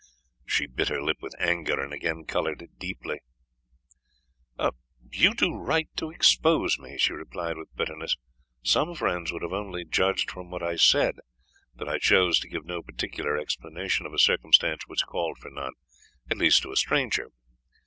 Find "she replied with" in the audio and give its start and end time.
6.97-7.75